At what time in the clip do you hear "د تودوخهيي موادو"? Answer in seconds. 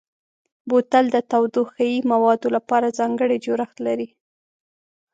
1.11-2.47